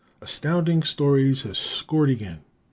Astounding 0.19 0.81
Stories 0.81 1.43
has 1.43 1.59
scored 1.59 2.09
again! 2.09 2.39